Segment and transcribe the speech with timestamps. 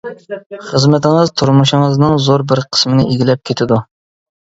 [0.69, 3.79] خىزمىتىڭىز تۇرمۇشىڭىزنىڭ زور بىر قىسمىنى ئىگىلەپ كېتىدۇ.